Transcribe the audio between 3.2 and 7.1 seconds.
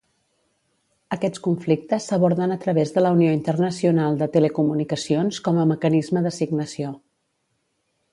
Internacional de Telecomunicacions com a mecanisme d'assignació.